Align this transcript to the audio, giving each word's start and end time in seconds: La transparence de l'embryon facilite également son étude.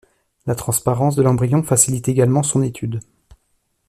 La 0.47 0.55
transparence 0.55 1.15
de 1.15 1.21
l'embryon 1.21 1.61
facilite 1.61 2.07
également 2.09 2.41
son 2.41 2.63
étude. 2.63 3.01